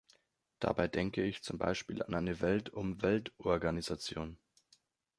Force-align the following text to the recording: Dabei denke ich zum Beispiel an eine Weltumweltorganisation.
Dabei 0.59 0.87
denke 0.87 1.21
ich 1.21 1.43
zum 1.43 1.59
Beispiel 1.59 2.01
an 2.01 2.15
eine 2.15 2.41
Weltumweltorganisation. 2.41 4.39